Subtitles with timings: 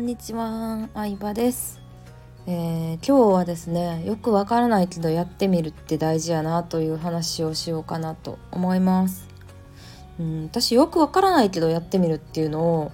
[0.00, 1.78] んにちは、相葉です、
[2.46, 9.28] えー、今日はですね、よくわからないけどやってみるって大事やなという話をしようかなと思います。
[10.18, 12.92] うん、私よくわからないけどやってみるっていうのを、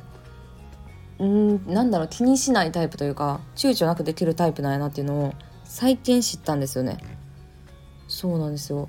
[1.21, 6.99] うん、なんだろう気にしないタイプというか躊躇なくできるタイプなんやなっていうのを最近知ったんですよね。
[8.09, 8.89] そうなんですよ。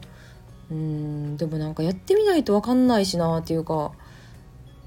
[0.71, 3.91] うんでもなんかやってみないとわかんないしなっていうか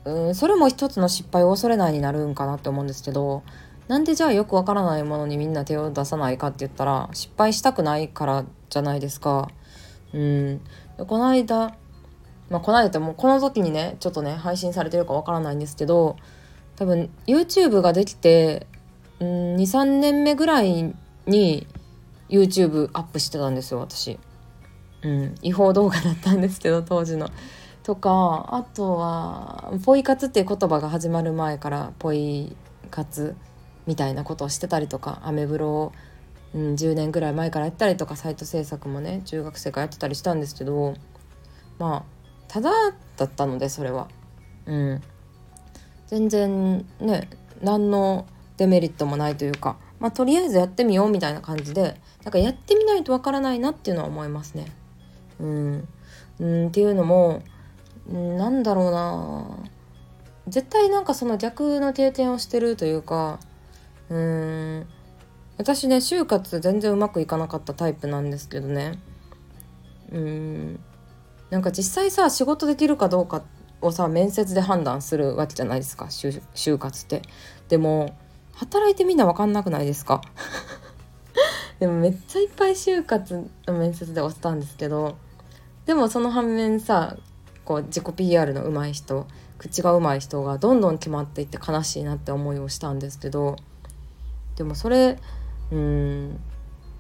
[0.05, 3.43] うんそれも一つの失敗を恐れないになるんかなって思うんですけど
[3.89, 9.51] なんでじゃあよくわからないものにみんな手を出さないかって言ったら失敗したくないからじゃないですか。
[10.13, 10.61] うん
[11.07, 11.75] この間
[12.49, 16.17] まあこの間ってもうこの時にねちょっとね配信されてるかわからないんですけど
[16.77, 18.67] 多分 YouTube ができて、
[19.19, 20.95] うん、23年目ぐらい
[21.27, 21.67] に
[22.29, 24.19] YouTube アップしてたんですよ私。
[25.03, 27.29] うん、違法動画だったんですけど当時の。
[27.83, 32.55] とかあとはポイ活っていう言葉が始まる前からポイ
[32.91, 33.35] 活
[33.87, 35.93] みたいなことをしてたりとかアメブロを、
[36.55, 40.95] うん、10年ぐらい前からやったりとかサイト制作もね中学生からやってたりしたんですけど
[41.79, 42.03] まあ
[42.49, 42.71] ただ
[43.17, 44.09] だったのでそれは。
[44.67, 45.03] うん、
[46.07, 47.29] 全然ね
[47.63, 54.67] 何のデメリットもないというか、まあ、とりあえずやってみようみたいな感じでなんかやってみないとわからないなっていうのは思いますね。
[55.41, 55.89] うん、
[56.39, 57.43] うんっていうのも
[58.09, 59.47] なんだろうな。
[60.49, 63.39] 絶対なんかその逆の経験をしてるというか
[64.09, 64.87] うん。
[65.59, 68.99] 私ね就活全然うまくいかなかったタイプなんですけどね。
[70.11, 70.81] うん。
[71.51, 73.43] なんか実際さ仕事できるかどうか
[73.81, 76.07] をさ面接で判断するわけじゃないですか。
[76.07, 77.23] 就活って。
[77.69, 78.17] でも
[78.55, 80.21] 働いてみんな分かんなくないですか？
[81.79, 85.17] でもめっちゃいっぱい就活の面接で押したんですけど
[85.87, 87.17] でもその反面さ
[87.71, 93.55] こう自己 PR の上手い人口が上手い人がどんどん決まっていって悲しいなって思いをしたんですけど
[94.57, 95.21] でもそれ
[95.71, 96.41] うん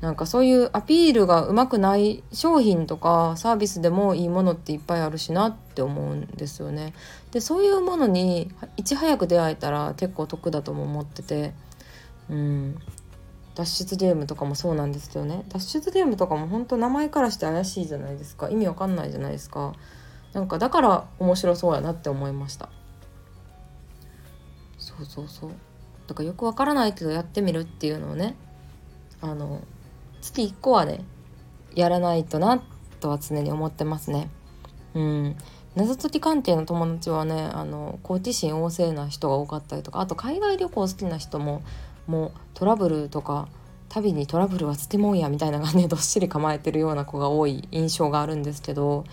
[0.00, 6.94] なんかそういうアピールがうまくない商品とかサービスでもいいものっていっぱいあるしなって思うんですよね。
[7.33, 11.53] でそういうものにいち早く出会えたら結構得だとも思ってて
[12.31, 12.78] うん。
[13.56, 15.44] 脱出ゲームとかもそうなんですよね。
[15.49, 18.49] 脱出ゲームとかも本当名前からして怪しいじゃないですか。
[18.49, 19.75] 意味わかんないじゃないですか。
[20.33, 22.69] なんかだから面白そうやなって思いました。
[24.79, 25.51] そうそうそう。
[26.07, 28.35] だからよくわからないけどやってみるっていうのをね
[29.21, 29.63] あの
[30.21, 31.05] 月1個はね
[31.75, 32.63] やらないとな
[33.01, 34.31] とは常に思ってますね。
[34.95, 35.37] うん。
[35.77, 41.62] 謎解き関係の友達はねあの好奇心旺盛な人が多かったりとかあと海外旅行好きな人も
[42.09, 43.49] もうトラブルとか
[43.89, 49.05] 旅にトラブルはつてもんやみたいなのがねどっしり構えてるような子が多い印象があるんですけど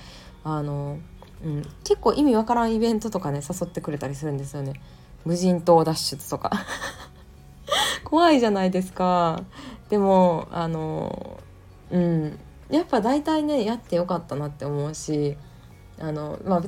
[0.55, 0.99] あの、
[1.43, 4.73] うん、結構意味わからんイベントとかね誘ってくれたりするんですよね。
[5.25, 6.51] 無人島脱出とか。
[8.05, 9.43] 怖いじゃないですか。
[9.89, 11.37] でもあの
[11.91, 15.37] うんやっぱ大体ねやってよかったなって思うし
[15.99, 16.63] あのまあ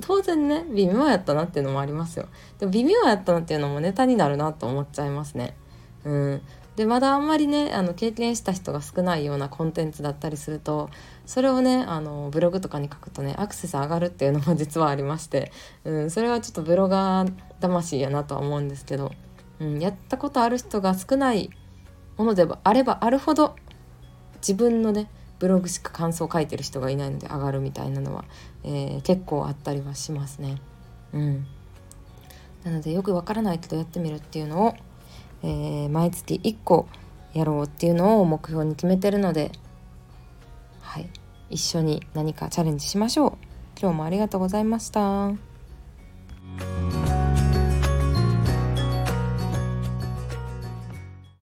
[0.00, 2.28] 当然ね微妙やったなっていうのもありますよ。
[2.58, 5.56] でも微妙やったなっていうのもネタになるなと思っちゃいますね。
[6.04, 6.42] うん。
[6.76, 10.90] でまだあんまりねあの経験した人が少ないようなコンテンツだったりすると
[11.24, 15.52] それをねあのブログとかに書くとねアクセス上がるっていうのも実はありまして、
[15.84, 19.12] うん、それはちょっとブロガー魂やなとは思うんですけど、
[19.60, 21.50] うん、やったことある人が少ない
[22.16, 23.56] ものであればあるほど
[24.38, 25.08] 自分のね
[25.38, 28.24] ブログしか感想を書いてる人がいないので上がるみたいなのは、
[28.64, 30.56] えー、結構あったりはしますね。
[31.12, 31.46] うん、
[32.64, 34.74] なのでよくわからないけどやってみるっていうのを
[35.44, 36.88] えー、毎月1個
[37.34, 39.52] やろうっていうのを目標に決めてるので、
[40.80, 41.08] はい、
[41.50, 43.32] 一緒に何かチャレンジしましょう。
[43.78, 45.53] 今日もありがとうございました。